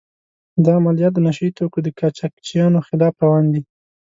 [0.65, 3.61] دا عملیات د نشه يي توکو د قاچاقچیانو خلاف روان دي.